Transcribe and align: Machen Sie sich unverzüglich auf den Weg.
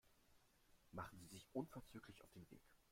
Machen 0.93 1.19
Sie 1.19 1.27
sich 1.27 1.47
unverzüglich 1.53 2.23
auf 2.23 2.31
den 2.31 2.49
Weg. 2.49 2.63